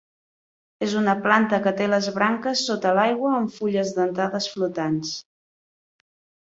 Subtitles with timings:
[0.85, 5.15] És una planta que té les branques sota l'aigua amb fulles dentades flotants.